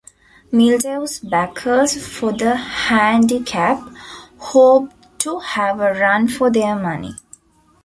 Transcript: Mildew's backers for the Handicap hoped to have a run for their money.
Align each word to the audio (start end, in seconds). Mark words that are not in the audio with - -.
Mildew's 0.51 1.19
backers 1.19 1.93
for 2.07 2.31
the 2.31 2.55
Handicap 2.55 3.77
hoped 4.39 4.95
to 5.19 5.37
have 5.37 5.79
a 5.79 5.93
run 5.93 6.27
for 6.27 6.49
their 6.49 6.75
money. 6.75 7.13